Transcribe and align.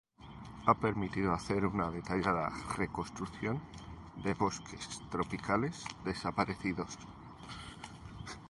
Ha 0.65 0.79
permitido 0.79 1.31
hacer 1.31 1.63
una 1.63 1.91
detallada 1.91 2.49
reconstrucción 2.75 3.61
de 4.23 4.33
bosques 4.33 4.99
tropicales 5.11 5.85
desaparecidos. 6.03 6.97